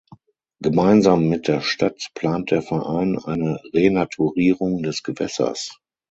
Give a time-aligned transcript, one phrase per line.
[0.63, 5.77] Gemeinsam mit der Stadt plant der Verein eine Renaturierung des Gewässers.